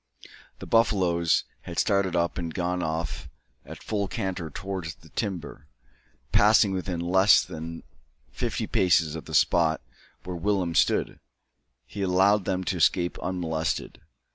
The 0.57 0.65
buffaloes 0.65 1.43
had 1.61 1.77
started 1.77 2.15
up 2.15 2.39
and 2.39 2.51
gone 2.51 2.81
off 2.81 3.29
at 3.63 3.83
full 3.83 4.07
canter 4.07 4.49
towards 4.49 4.95
the 4.95 5.09
timber, 5.09 5.67
passing 6.31 6.73
within 6.73 6.99
less 6.99 7.45
than 7.45 7.83
fifty 8.31 8.65
paces 8.65 9.13
of 9.15 9.25
the 9.25 9.35
spot 9.35 9.79
where 10.23 10.35
Willem 10.35 10.73
stood. 10.73 11.19
He 11.85 12.01
allowed 12.01 12.45
them 12.45 12.63
to 12.63 12.77
escape 12.77 13.19
unmolested. 13.19 14.01